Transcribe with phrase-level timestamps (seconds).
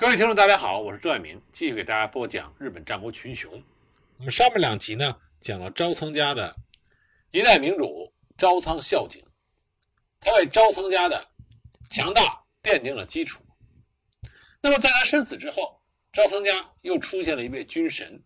[0.00, 3.60] 各位听众，大家好，我是朱爱明，继续给大家播讲日本战国群雄。
[4.18, 6.54] 我们上面两集呢，讲了朝仓家的
[7.32, 9.26] 一代明主朝仓孝景，
[10.20, 11.30] 他为朝仓家的
[11.90, 13.44] 强大奠定了基础。
[14.60, 15.82] 那么在他身死之后，
[16.12, 18.22] 朝仓家又出现了一位军神，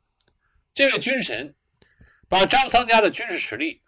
[0.75, 1.55] 这位军神
[2.29, 3.83] 把招仓家的军事实力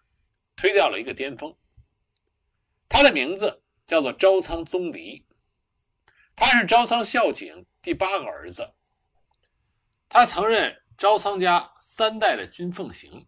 [0.55, 1.55] 推到了一个巅峰。
[2.89, 5.23] 他的名字叫做朝仓宗迪，
[6.35, 7.67] 他是朝仓孝景。
[7.85, 8.73] 第八个儿子，
[10.09, 13.27] 他曾任招仓家三代的军奉行，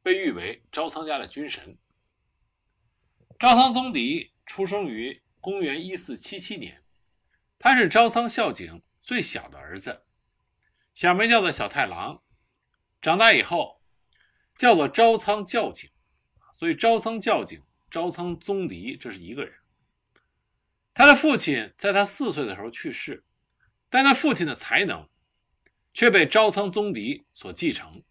[0.00, 1.76] 被誉为招仓家的军神。
[3.36, 6.84] 招仓宗迪出生于公元一四七七年，
[7.58, 10.04] 他是招仓孝景最小的儿子，
[10.94, 12.22] 小名叫做小太郎。
[13.02, 13.82] 长大以后
[14.54, 15.90] 叫做招仓教景，
[16.54, 19.52] 所以招仓教景、招仓宗迪这是一个人。
[20.94, 23.24] 他的父亲在他四岁的时候去世。
[23.88, 25.08] 但他父亲的才能
[25.92, 28.02] 却被招仓宗迪所继承。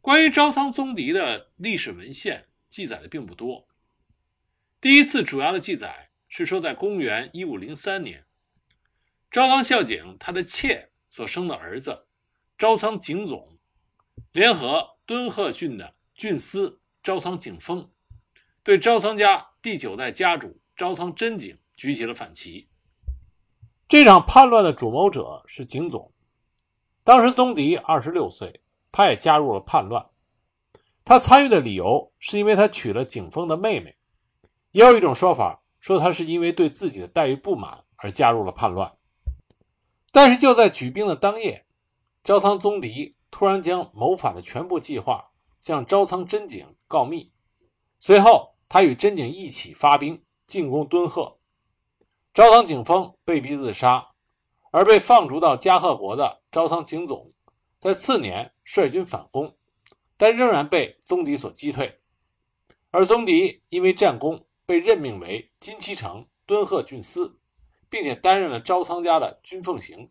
[0.00, 3.68] 关于招仓宗迪的历史文献记载的并不多。
[4.80, 8.24] 第一次主要的记载是说，在公元一五零三年，
[9.30, 12.06] 招仓孝景他的妾所生的儿子
[12.56, 13.58] 招仓景总，
[14.32, 17.90] 联合敦贺郡的郡司招仓景丰，
[18.62, 22.68] 对招仓家第九代家主招仓真景举起了反旗。
[23.88, 26.12] 这场叛乱的主谋者是景总，
[27.04, 28.60] 当时宗迪二十六岁，
[28.92, 30.10] 他也加入了叛乱。
[31.06, 33.96] 他参与的理由是因为他娶了景丰的妹妹，
[34.72, 38.92] 也有一种说法说他是因为对自己的待遇不满而加入了叛乱。
[40.12, 41.64] 但是就在举兵的当夜，
[42.22, 45.30] 招仓宗迪突然将谋反的全部计划
[45.60, 47.32] 向招仓真景告密，
[47.98, 51.37] 随后他与真景一起发兵进攻敦贺。
[52.38, 54.10] 朝仓景丰被逼自杀，
[54.70, 57.32] 而被放逐到加贺国的朝仓景总，
[57.80, 59.56] 在次年率军反攻，
[60.16, 62.00] 但仍然被宗迪所击退。
[62.92, 67.40] 而宗迪因为战功，被任命为金崎城敦贺郡司，
[67.90, 70.08] 并且担任了朝仓家的军奉行，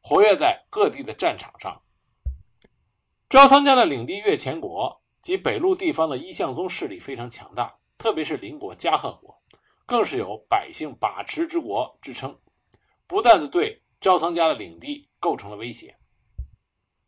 [0.00, 1.82] 活跃在各地的战场上。
[3.28, 9.36] 朝仓家的领地越前国及北陆地方的一向宗势力非常强大，特别是邻国加贺国。
[9.86, 12.36] 更是有百姓把持之国之称，
[13.06, 15.96] 不断的对招仓家的领地构成了威胁。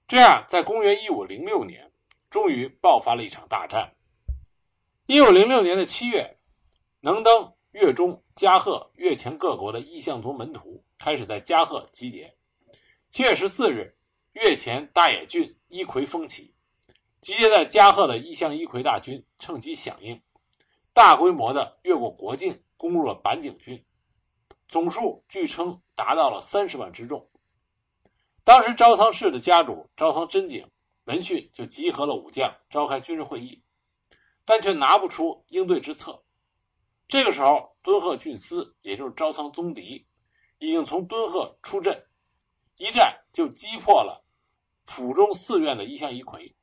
[0.07, 1.91] 这样，在公元一五零六年，
[2.31, 3.93] 终于爆发了一场大战。
[5.07, 6.39] 一五零六年的七月，
[7.01, 12.33] 能登、越中、加贺、越前各国的意向族门徒开始在加贺集结。
[13.11, 13.97] 七月十四日，
[14.35, 16.55] 越前大野郡一葵风起，
[17.21, 20.23] 集结在加贺的意向一葵大军趁机响应，
[20.93, 22.63] 大规模的越过国境。
[22.79, 23.85] 攻入了板井郡，
[24.69, 27.29] 总数据称达到了三十万之众。
[28.45, 30.71] 当时招仓氏的家主招仓真景
[31.05, 33.63] 闻讯就集合了武将，召开军事会议，
[34.45, 36.23] 但却拿不出应对之策。
[37.09, 40.07] 这个时候，敦贺俊司，也就是招仓宗迪，
[40.59, 42.07] 已经从敦贺出阵，
[42.77, 44.25] 一战就击破了
[44.87, 46.55] 府中寺院的一向一葵，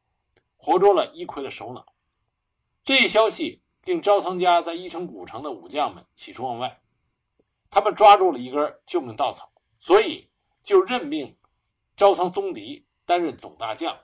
[0.56, 1.94] 活捉了一葵的首脑。
[2.86, 3.62] 这一消息。
[3.86, 6.82] 令朝仓家在伊城古城的武将们喜出望外，
[7.70, 10.28] 他们抓住了一根救命稻草，所以
[10.64, 11.38] 就任命
[11.96, 13.96] 朝仓宗迪担任总大将，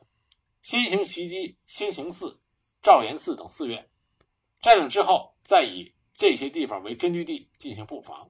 [0.61, 2.39] 先行袭击兴行寺、
[2.83, 3.89] 赵岩寺等寺院，
[4.61, 8.29] 占领之后，再以这些地方为根据地进行布防。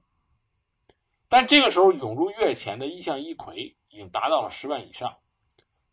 [1.28, 5.18] 但这个时候，涌入越前的一向一葵已经达到了十万以上，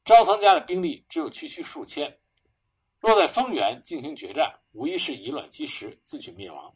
[0.05, 2.17] 朝仓家的兵力只有区区数千。
[2.99, 6.75] 若在丰原进行决战，无疑是以卵击石，自取灭亡。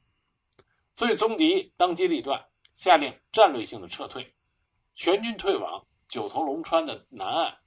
[0.96, 4.34] 所以宗迪当机立断，下令战略性的撤退，
[4.96, 7.58] 全军退往九头龙川的南岸。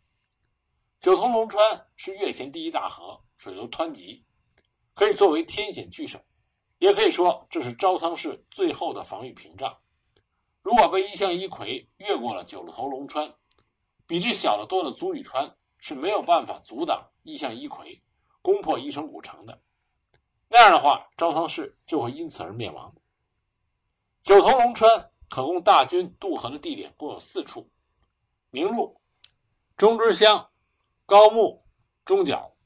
[0.99, 4.25] 九头龙川是越前第一大河，水流湍急，
[4.95, 6.19] 可以作为天险据守，
[6.79, 9.77] 也可以说这是招仓氏最后的防御屏障。
[10.63, 13.35] 如果被一向一葵越过了九头龙川，
[14.07, 18.03] 比这小得多的足羽川是没有办法阻挡一向一葵。
[18.47, 19.61] 攻破伊城古城的，
[20.47, 22.95] 那样的话，招仓氏就会因此而灭亡。
[24.23, 27.69] 九头龙川可供大军渡河的地点共有四处：
[28.51, 29.01] 明路、
[29.77, 30.49] 中之乡、
[31.07, 31.67] 高木、
[32.05, 32.57] 中角，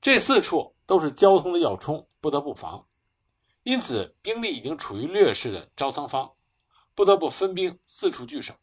[0.00, 2.86] 这四处都是交通的要冲，不得不防。
[3.64, 6.32] 因此，兵力已经处于劣势的招仓方，
[6.94, 8.54] 不得不分兵四处据守。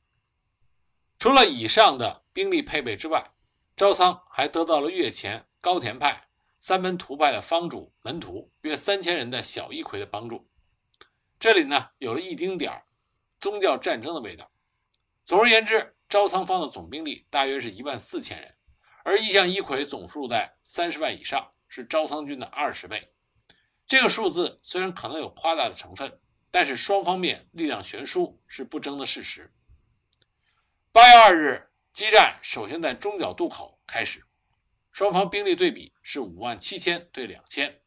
[1.20, 3.34] 除了以上的兵力配备之外，
[3.76, 6.24] 招仓还得到了越前高田派。
[6.68, 10.50] 三门徒派的方主门徒约三千人的小一葵的帮助，
[11.40, 12.84] 这里呢有了一丁点儿
[13.40, 14.52] 宗教战争的味道。
[15.24, 18.54] 总而言之，招仓方的总兵力大约是一万四千人，
[19.06, 23.14] 而一向一揆总数在三十万以上，是招仓军的二十倍。
[23.88, 26.20] 这个数字虽然可能有夸大的成分，
[26.52, 29.50] 但是双方面力量悬殊是不争的事实。
[30.92, 34.22] 八月二日，激战首先在中角渡口开始，
[34.98, 37.84] 双方兵力对比是五万七千对两千。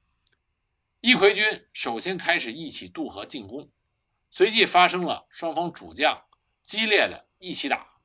[1.00, 3.68] 一揆军首先开始一起渡河进攻，
[4.30, 6.28] 随即发生了双方主将
[6.62, 7.96] 激烈的一起打。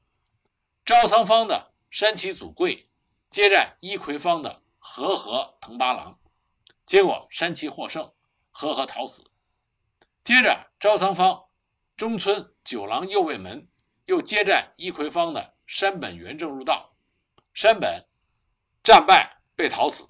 [0.84, 2.90] 招仓方的山崎祖贵
[3.30, 6.20] 接战一揆方的和和藤八郎，
[6.88, 8.12] 结果山崎获胜，
[8.50, 9.24] 和和逃死。
[10.24, 11.46] 接着招仓方
[11.96, 13.70] 中村九郎右卫门
[14.06, 16.98] 又接战一揆方的山本元正入道，
[17.54, 18.04] 山本
[18.86, 20.08] 战败被逃死。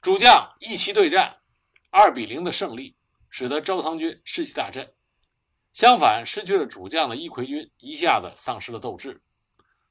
[0.00, 1.36] 主将一骑对战。
[1.90, 2.96] 二比零的胜利，
[3.28, 4.94] 使得招仓军士气大振。
[5.72, 9.22] 相反，失去了主将的伊揆军一下子丧失了斗志，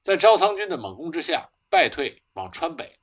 [0.02, 3.00] 在招仓军的猛攻之下败退往川北。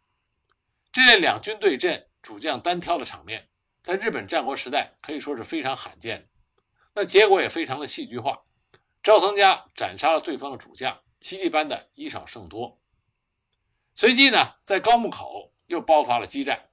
[0.93, 3.49] 这类两军对阵、主将单挑的场面，
[3.85, 6.28] 在日本战国时代可以说是非常罕见。
[6.93, 8.43] 那结果也非常的戏剧化，
[9.00, 12.81] 赵仓家斩杀了对方的主将，奇迹般的以少胜多。
[13.94, 16.69] 随即呢，在高木口又爆发了激战。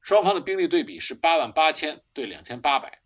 [0.00, 3.02] 双方的兵力对比是八万八千对两千八百，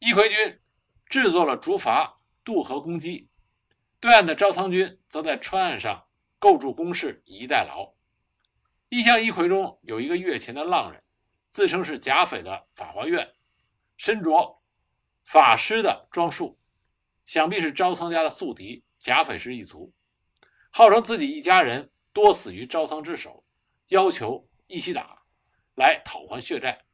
[0.00, 0.60] 一揆军
[1.06, 2.12] 制作了竹筏
[2.44, 3.30] 渡河攻击，
[4.00, 6.06] 对岸的招仓军则在川岸上
[6.38, 7.94] 构筑工事以逸待劳。
[8.90, 11.02] 一向一揆中有一个越前的浪人，
[11.50, 13.32] 自称是甲斐的法华院，
[13.96, 14.60] 身着
[15.24, 16.58] 法师的装束，
[17.24, 19.94] 想必是招仓家的宿敌甲斐氏一族，
[20.70, 23.44] 号称自己一家人多死于招仓之手，
[23.88, 25.18] 要求一起打。
[25.76, 26.84] 来讨还血债。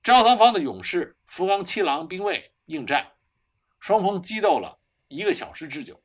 [0.00, 3.10] 招仓方的勇士福冈七郎兵卫应战，
[3.80, 4.78] 双方激斗了
[5.08, 6.00] 一个小时之久，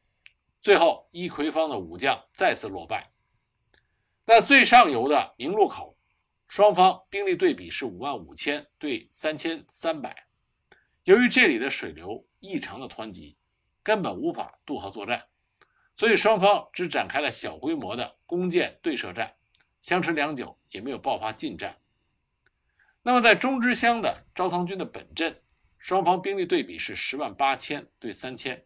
[0.61, 3.11] 最后一揆方的武将再次落败。
[4.25, 5.95] 在最上游的明路口，
[6.47, 10.25] 双方兵力对比是五万五千对三千三百。
[11.03, 13.37] 由于这里的水流异常的湍急，
[13.83, 15.23] 根本无法渡河作战，
[15.95, 19.35] 所以双方只展开了小规模的弓箭对射战。
[19.81, 21.77] 相持良久，也没有爆发近战。
[23.03, 25.39] 那么，在中之乡的招仓军的本阵，
[25.77, 28.65] 双方兵力对比是十万八千对三千，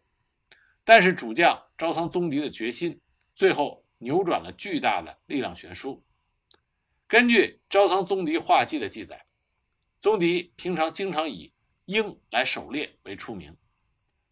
[0.82, 2.98] 但是主将招仓宗迪的决心，
[3.34, 6.02] 最后扭转了巨大的力量悬殊。
[7.06, 9.26] 根据招仓宗迪画记的记载，
[10.00, 11.52] 宗迪平常经常以
[11.84, 13.54] 鹰来狩猎为出名，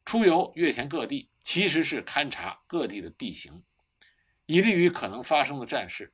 [0.06, 3.62] 出游越前各地，其实是勘察各地的地形，
[4.45, 6.12] 以利于可能发生的战事。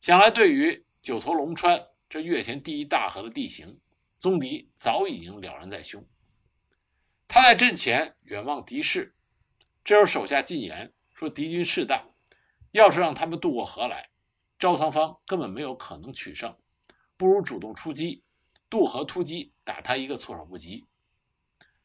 [0.00, 3.78] 想来，对于九头龙川这越前第一大河的地形，
[4.18, 6.02] 宗迪早已经了然在胸。
[7.28, 9.14] 他在阵前远望敌势，
[9.84, 12.02] 这时候手下进言说：“敌军势大，
[12.70, 14.08] 要是让他们渡过河来，
[14.58, 16.56] 招仓方根本没有可能取胜，
[17.18, 18.24] 不如主动出击，
[18.70, 20.86] 渡河突击，打他一个措手不及。”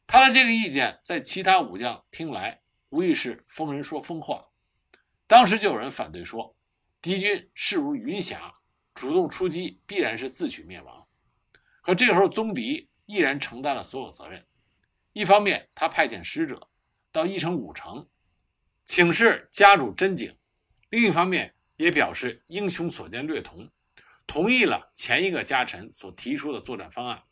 [0.08, 4.46] 他的这个意见，在其他武将听来，无疑是疯人说疯话。
[5.26, 6.54] 当时就有人反对说。
[7.02, 8.52] 敌军势如云霞，
[8.94, 11.08] 主动出击必然是自取灭亡。
[11.80, 14.46] 可这个时候，宗迪毅然承担了所有责任。
[15.14, 16.68] 一方面，他派遣使者
[17.10, 18.06] 到伊城古城
[18.84, 20.34] 请示家主真景；
[20.90, 23.70] 另一方面，也表示英雄所见略同，
[24.26, 27.22] 同意了前一个家臣所提出的作战方案。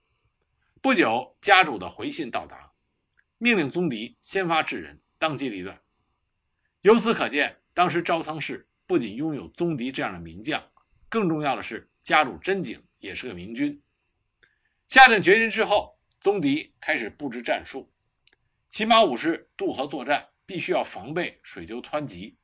[0.81, 2.73] 不久，家主的回信到达，
[3.37, 5.81] 命令宗迪先发制人，当机立断。
[6.83, 8.65] 由此可见，当时招仓氏。
[8.87, 10.67] 不仅拥有宗迪这样的名将，
[11.11, 13.83] 更重要的是家主真景也是个明君。
[14.87, 17.93] 下定决心之后，宗迪开始布置战术。
[18.71, 22.39] 骑马武士渡河作战，必须要防备水流湍急，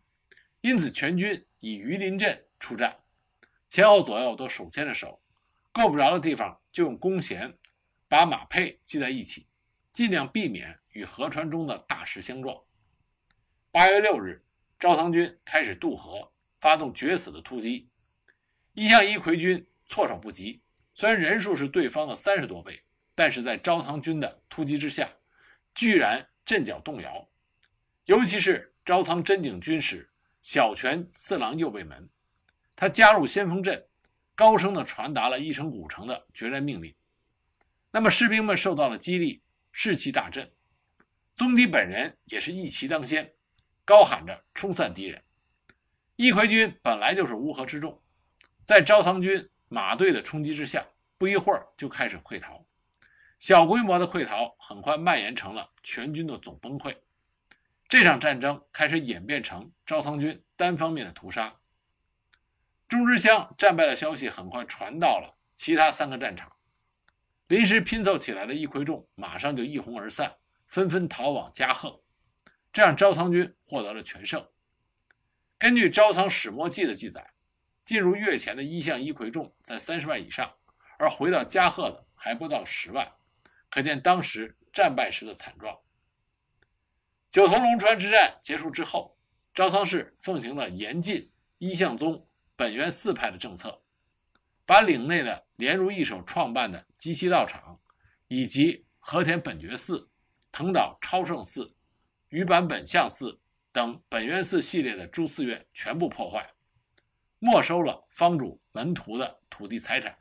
[0.61, 2.95] 因此全军以鱼鳞阵出战，
[3.67, 5.23] 前后左右都手牵着手，
[5.73, 7.57] 够不着的地方就用弓弦
[8.07, 9.47] 把马配系在一起，
[9.95, 12.59] 尽量避免与河川中的大石相撞。
[13.71, 14.43] 八月六日，
[14.81, 16.29] 招仓军开始渡河。
[16.61, 17.91] 发动决死的突击，
[18.73, 20.63] 一向一揆军措手不及。
[20.95, 22.83] 虽然人数是对方的三十多倍，
[23.15, 25.07] 但是在招仓军的突击之下，
[25.75, 27.29] 居然阵脚动摇。
[28.07, 30.11] 尤其是招仓真景军使
[30.41, 32.09] 小泉次郎右卫门，
[32.75, 33.87] 他加入先锋阵，
[34.35, 36.95] 高声地传达了一城古城的决战命令。
[37.91, 40.51] 那么士兵们受到了激励，士气大振。
[41.35, 43.35] 宗迪本人也是一骑当先，
[43.85, 45.21] 高喊着冲散敌人。
[46.15, 48.01] 一揆军本来就是乌合之众，
[48.65, 50.87] 在招唐军马队的冲击之下，
[51.19, 52.65] 不一会儿就开始溃逃。
[53.41, 56.97] 小规模的溃逃很快蔓延成了全军的总崩溃。
[57.89, 61.53] 这场战争开始演变成赵仓军单方面的屠杀。
[62.89, 66.53] 钟之乡战败的消息很快传到了其他三个战场，
[67.49, 70.33] 临时拼凑起来的一揆众马上就一哄而散，
[70.75, 72.03] 纷纷逃往加贺，
[72.73, 74.45] 这让招仓军获得了全胜。
[75.57, 77.33] 根据《招仓始末记》的记载，
[77.85, 80.53] 进入越前的一向一揆众在三十万以上，
[80.99, 83.09] 而回到加贺的还不到十万，
[83.71, 85.79] 可见当时战败时的惨状。
[87.31, 89.17] 九头龙川之战结束之后，
[89.55, 93.81] 招仓氏奉行了严禁一向宗本愿寺派的政策，
[94.67, 97.81] 把领内的连如一手创办的鸡西道场，
[98.27, 100.11] 以及和田本觉寺、
[100.57, 101.75] 藤岛超胜寺、
[102.29, 103.41] 宇坂本相寺
[103.73, 106.49] 等本愿寺系列的诸寺院全部破坏，
[107.41, 110.17] 没收了方主门徒的土地财产，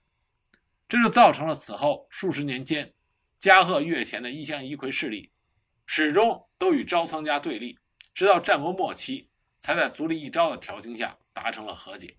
[0.89, 2.91] 这就造成了此后数十年间
[3.37, 5.31] 加贺越前的一向一揆势力。
[5.85, 7.77] 始终都与招仓家对立，
[8.11, 12.17] 直到战国末期，才在足利义昭的调停下达成了和解。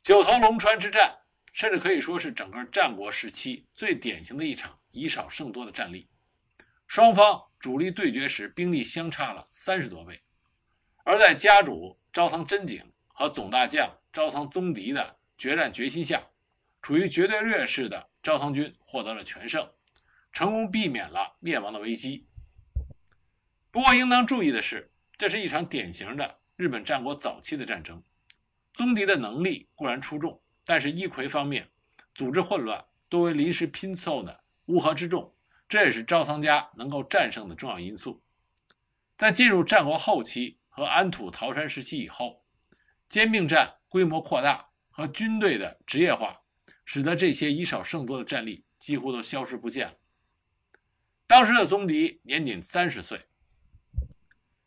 [0.00, 1.18] 九头龙川之战，
[1.52, 6.06] 甚至可以说是整个战国时期最典型的一场以少胜多的战例。
[6.90, 10.20] 双方主力对决时，兵力相差了三十多倍，
[11.04, 16.20] 而在家主招仓真景和总大将招仓宗迪的决战决心下，
[16.82, 19.70] 处于绝对劣势的招仓军获得了全胜。
[20.32, 22.26] 成功避免了灭亡的危机。
[23.70, 28.02] 不过，应当注意的是，这是一场典型的日本战国早期的战争。
[28.74, 31.70] 宗迪的能力固然出众，但是一揆方面
[32.16, 35.32] 组织混乱，多为临时拼凑的乌合之众，
[35.70, 38.20] 这也是招仓家能够战胜的重要因素。
[39.16, 42.44] 在进入战国后期和安土桃山时期以后，
[43.08, 46.42] 兼并战规模扩大和军队的职业化，
[46.84, 49.94] 使得这些以少胜多的战力几乎都消失不见了。
[51.28, 53.28] 当时的宗迪年仅三十岁，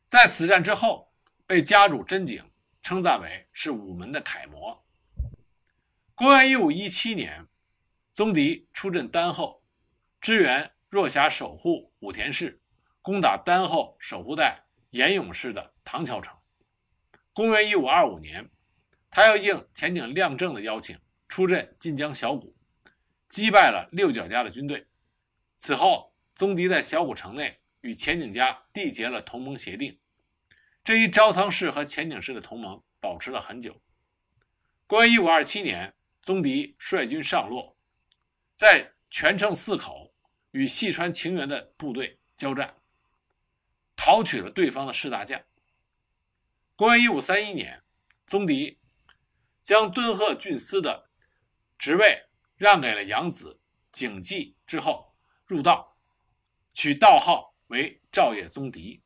[0.08, 1.14] 在此战之后，
[1.46, 2.42] 被家主真景
[2.82, 4.86] 称赞为是武门的楷模。
[6.16, 7.46] 公元一五一七年，
[8.14, 9.62] 宗迪出镇丹后，
[10.22, 12.62] 支援若狭守护武田氏，
[13.02, 16.38] 攻打丹后守护带岩永氏的唐桥城。
[17.34, 18.48] 公元一五二五年，
[19.10, 20.96] 他又应前景亮正的邀请，
[21.28, 22.56] 出镇晋江小谷，
[23.28, 24.86] 击败了六角家的军队。
[25.58, 26.14] 此后。
[26.36, 30.00] 宗迪在小谷城内与前景家缔结了同盟协定，
[30.84, 33.80] 这一招仓氏和前景氏的同盟保持了很久。
[34.88, 37.78] 公元一五二七年，宗迪率军上洛，
[38.56, 40.13] 在全城四口
[40.54, 42.76] 与细川晴元的部队交战，
[43.96, 45.42] 讨取了对方的士大将。
[46.76, 47.84] 公元一五三一年，
[48.28, 48.80] 宗迪
[49.64, 51.10] 将敦贺郡司的
[51.78, 53.60] 职位让给了养子
[53.92, 55.98] 景继之后，入道。
[56.72, 59.04] 取道号为赵野宗迪，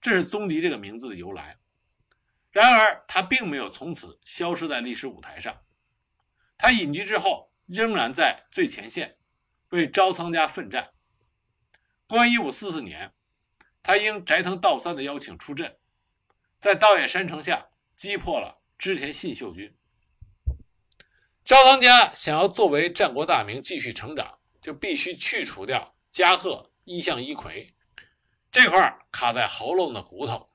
[0.00, 1.58] 这是宗迪这个名字的由来。
[2.50, 5.60] 然而，他并没有从此消失在历史舞台上。
[6.56, 9.16] 他隐居之后，仍然在最前线
[9.74, 10.90] 为招仓家奋战。
[12.06, 13.12] 公元一五四四年，
[13.82, 15.76] 他应斋藤道三的邀请出阵，
[16.58, 19.76] 在道野山城下击破了织田信秀军。
[21.44, 26.70] 招仓家想要作为战国大名继续成长，就必须去除掉加贺。
[26.86, 27.72] 一向一揆
[28.52, 30.50] 这块卡在喉咙的骨头，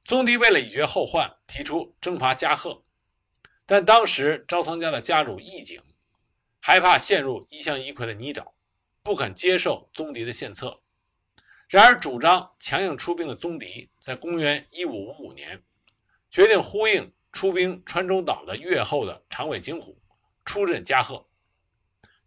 [0.00, 2.82] 宗迪为了以绝后患，提出征伐加贺，
[3.66, 5.82] 但当时招仓家的家主义景
[6.66, 8.52] 害怕陷入一向一揆的泥沼，
[9.02, 10.80] 不肯接受宗迪的献策。
[11.68, 15.62] 然而，主张强硬出兵的宗迪，在公元一五五五年
[16.30, 20.00] 决定呼应出兵川中岛的越后的长尾景虎
[20.46, 21.26] 出任加贺。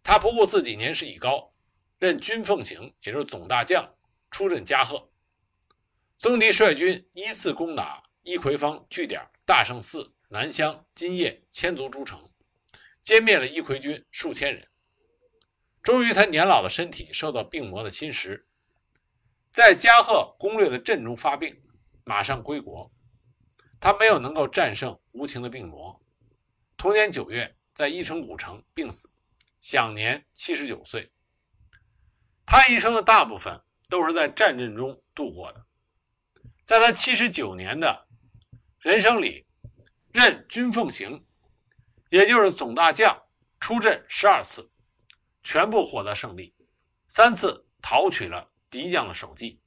[0.04, 1.52] 他不顾自己年事已高。
[1.98, 3.92] 任军奉行，也就是总大将，
[4.30, 5.10] 出任加贺。
[6.16, 12.27] 宗迪率军依次攻打一揆方据点大圣寺、南乡、金叶、千足诸城，
[13.08, 14.68] 歼灭了一揆军数千人。
[15.82, 18.44] 终于，他年老的身体受到病魔的侵蚀，
[19.50, 21.58] 在加贺攻略的阵中发病，
[22.04, 22.92] 马上归国。
[23.80, 25.98] 他没有能够战胜无情的病魔。
[26.76, 29.08] 同年九月，在伊城古城病死，
[29.58, 31.10] 享年七十九岁。
[32.44, 35.64] 他一生的大部分都是在战阵中度过的，
[36.62, 38.06] 在他七十九年的
[38.80, 39.46] 人生里，
[40.12, 41.24] 任军奉行，
[42.08, 43.24] 也就是总大将，
[43.60, 44.70] 出阵十二次，
[45.42, 46.54] 全部获得胜利，
[47.06, 49.60] 三次讨取了敌将的首级。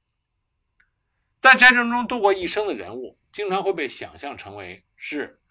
[1.39, 5.41] 在战争中度过一生的人物，经常会被想象成为是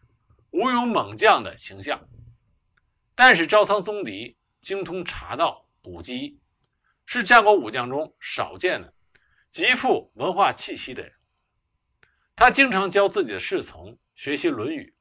[0.50, 2.08] 武勇猛将的形象，
[3.14, 6.38] 但是招仓宗迪精通茶道、古籍。
[7.12, 8.94] 是战国武将中少见的
[9.50, 11.12] 极富文化气息的人。
[12.36, 14.94] 他经常教自己的侍从学习《论语》，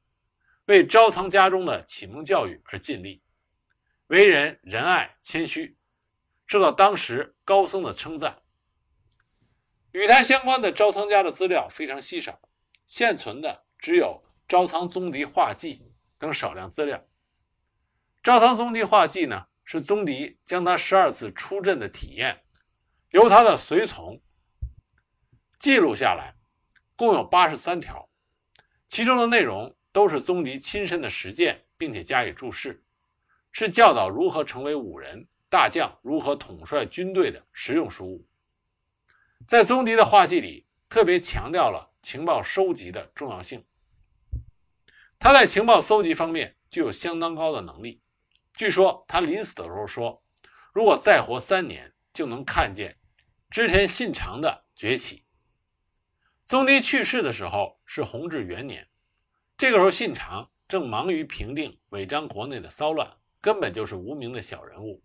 [0.70, 3.24] 为招仓家中的启蒙教育而尽力，
[4.06, 5.76] 为人仁爱谦虚，
[6.46, 8.40] 受到当时高僧的称赞。
[9.90, 12.40] 与他相关的招仓家的资料非常稀少，
[12.86, 15.74] 现存的只有《招仓宗迪画记》
[16.16, 16.98] 等少量资料。
[18.22, 22.44] 《招仓宗迪画记》呢，是宗迪将他十二次出阵的体验，
[23.08, 24.22] 由他的随从
[25.58, 26.36] 记录下来，
[26.94, 28.08] 共有八十三条，
[28.86, 32.82] 其中的内容都是宗迪亲身的实践，并且加以注释，
[33.50, 38.26] 是教导如何成为武人、大将，如何统帅军队的实用书物。
[39.46, 43.64] 在宗迪的画记里，特别强调了情报收集的重要性。
[45.18, 48.00] 他在情报搜集方面具有相当高的能力。
[48.54, 50.22] 据说他临死的时候说
[50.72, 52.98] ：“如果再活三年，就能看见
[53.50, 55.24] 织田信长的崛起。”
[56.44, 58.88] 宗迪去世的时候是弘治元年，
[59.60, 63.06] 这个时候信长正忙于平定尾张国内的骚乱，
[63.42, 65.02] 根本就是无名的小人物。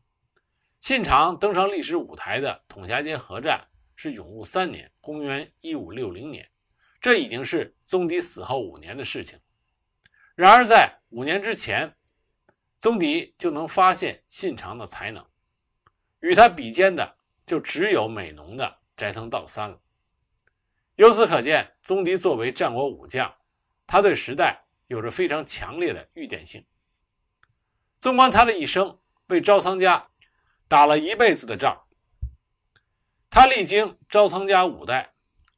[0.79, 3.67] 信长登上历史舞台的统辖间合战。
[3.97, 6.49] 是永禄三年，公元一五六零年，
[7.01, 9.37] 这已经是宗迪死后五年的事情。
[10.35, 11.93] 然而，在五年之前，
[12.79, 15.25] 宗迪就能发现信长的才能，
[16.21, 19.81] 与他比肩的就只有美浓的斋藤道三了。
[20.95, 23.33] 由此可见，宗迪作为战国武将，
[23.87, 26.65] 他对时代有着非常强烈的预见性。
[27.97, 30.09] 纵观他的一生，为招仓家
[30.67, 31.83] 打了一辈子的仗。
[33.29, 35.13] 他历经招仓家五代，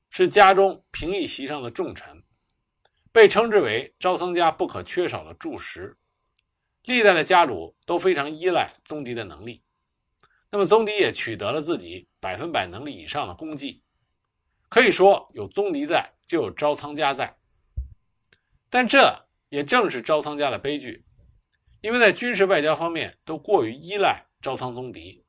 [0.09, 2.23] 是家中平议席上的重臣，
[3.11, 5.97] 被称之为招仓家不可缺少的柱石。
[6.83, 9.61] 历代的家主都非常依赖宗迪的能力，
[10.49, 13.83] 那么宗迪也取得了自己百分百能力以上的功绩。
[14.69, 17.37] 可以说，有宗迪在，就有招仓家在。
[18.69, 21.05] 但这也正是招仓家的悲剧，
[21.81, 25.25] 因为在军事外交方面都过于依赖招仓宗迪。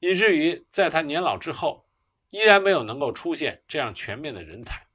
[0.00, 1.88] 以至于在他年老之后，
[2.30, 4.86] 依然没有能够出现这样全面的人才。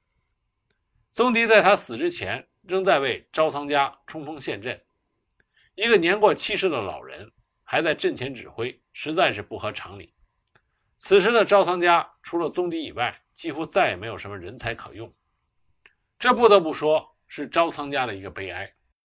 [1.11, 4.81] 宗迪在他死之前，仍在为招仓家冲锋陷阵。
[5.75, 7.31] 一个年过七十的老人
[7.63, 10.13] 还在阵前指挥，实在是不合常理。
[10.95, 15.13] 此时的招仓家除了宗迪以外，几乎再也没有什么人才可用。
[16.17, 18.71] 这不得不说是招仓家的一个悲哀。